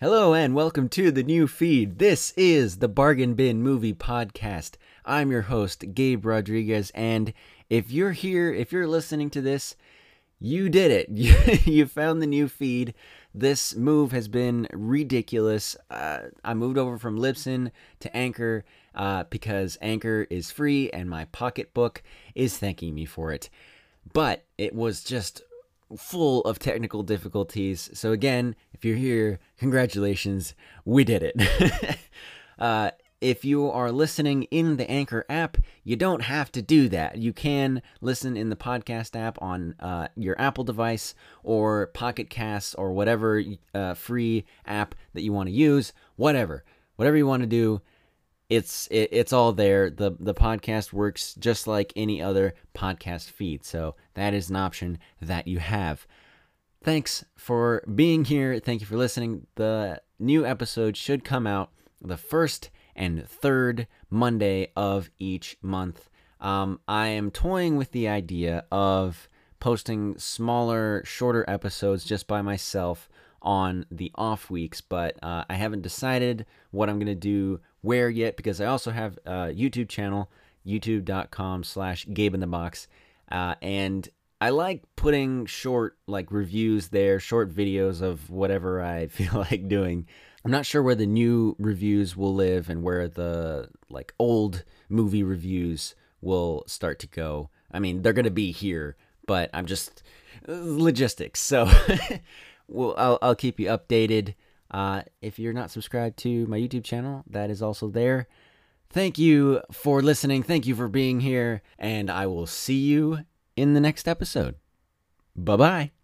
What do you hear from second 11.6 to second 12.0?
you